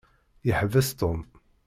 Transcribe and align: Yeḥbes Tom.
Yeḥbes 0.47 0.89
Tom. 0.99 1.19